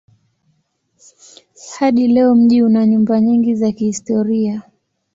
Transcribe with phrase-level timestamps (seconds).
[1.79, 4.61] Hadi leo mji una nyumba nyingi za kihistoria.